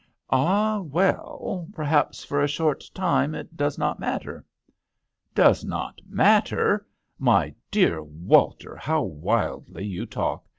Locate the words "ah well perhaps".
0.31-2.23